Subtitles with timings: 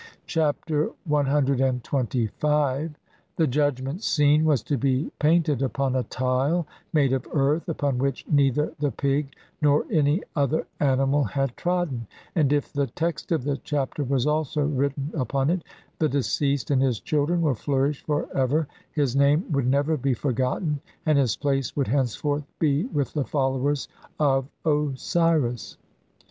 [0.25, 0.55] Chap.
[0.65, 2.95] CXXV.
[3.35, 7.99] The Judgment Scene was to be paint ed upon a tile made of earth upon
[7.99, 13.43] which neither the pig nor any other animal had trodden; and if the text of
[13.43, 15.63] the Chapter was also written upon it,
[15.99, 20.15] the de ceased and his children would flourish for ever, his name would never be
[20.15, 23.87] forgotten, and his place would henceforth be with the followers
[24.19, 25.77] of Osiris.